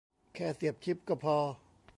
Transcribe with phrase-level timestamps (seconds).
[0.35, 1.37] แค่เสียบชิปก็พอ